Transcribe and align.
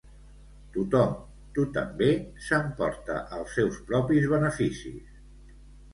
Tothom, 0.77 1.11
tu 1.57 1.65
també, 1.75 2.09
s'emporta 2.47 3.19
els 3.39 3.55
seus 3.59 3.81
propis 3.91 4.29
beneficis. 4.37 5.17